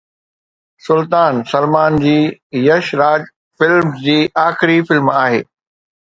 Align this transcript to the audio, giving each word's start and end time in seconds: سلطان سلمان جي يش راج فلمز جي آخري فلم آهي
سلطان 0.85 1.35
سلمان 1.51 1.97
جي 2.05 2.15
يش 2.59 2.89
راج 3.01 3.27
فلمز 3.59 3.93
جي 4.07 4.17
آخري 4.45 4.79
فلم 4.89 5.09
آهي 5.25 5.43